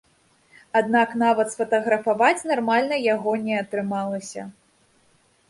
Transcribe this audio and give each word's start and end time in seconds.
Аднак 0.79 1.09
нават 1.23 1.51
сфатаграфаваць 1.55 2.47
нармальна 2.53 2.99
яго 3.13 3.35
не 3.45 3.61
атрымалася. 3.61 4.49